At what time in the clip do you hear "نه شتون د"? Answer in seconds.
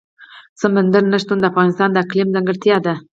1.11-1.45